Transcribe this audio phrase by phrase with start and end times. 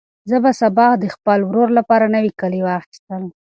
[0.29, 3.23] زه به سبا د خپل ورور لپاره نوي کالي واخیستل.